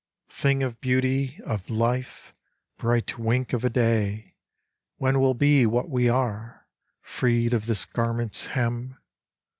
[0.29, 2.33] Thing of beauty, of life,
[2.75, 4.33] Bright wink of a day
[4.97, 6.65] When we'll be what we are
[7.03, 8.97] Freed of this garment's hem!